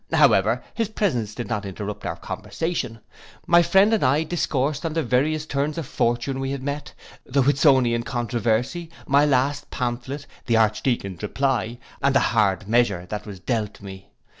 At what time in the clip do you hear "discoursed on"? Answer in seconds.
4.23-4.93